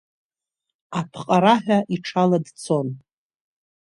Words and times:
Аԥҟараҳәа 0.99 1.79
иҽала 1.95 2.37
дцон. 2.45 2.87